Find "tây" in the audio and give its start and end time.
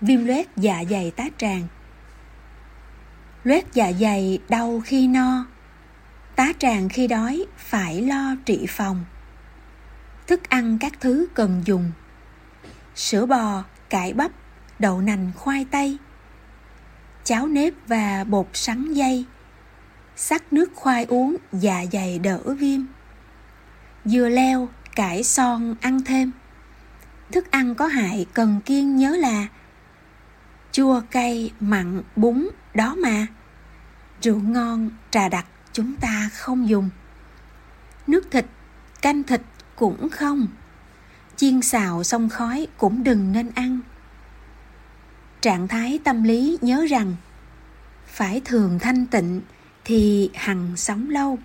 15.70-15.98